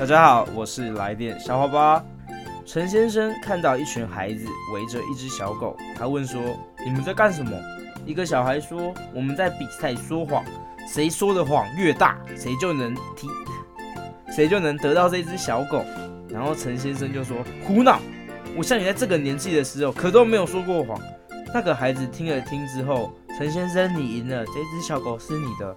[0.00, 2.04] 大家好，我是来电小花花。
[2.64, 6.40] 陈先生看到一群孩子围着一只小狗，他问说
[6.82, 7.52] ：“你们在干什么？”
[8.06, 10.42] 一个小孩说：“我们在比赛说谎，
[10.88, 13.28] 谁说的谎越大，谁就能提，
[14.34, 15.84] 谁就能得到这只小狗。”
[16.30, 18.00] 然后陈先生就说：“胡闹！
[18.56, 20.98] 我像你在这个年纪的时候，可都没有说过谎。”
[21.52, 25.76] 那个孩子听了听之后，陈先生，你赢了，这只小狗是你的。